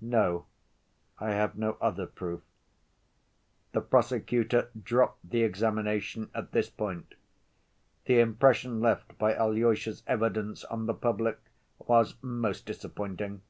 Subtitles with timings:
[0.00, 0.46] "No,
[1.20, 2.40] I have no other proof."
[3.70, 7.14] The prosecutor dropped the examination at this point.
[8.06, 11.38] The impression left by Alyosha's evidence on the public
[11.78, 13.42] was most disappointing.